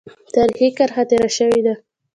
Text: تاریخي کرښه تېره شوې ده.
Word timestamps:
تاریخي 0.33 0.69
کرښه 0.77 1.03
تېره 1.09 1.29
شوې 1.37 1.59
ده. 1.65 1.73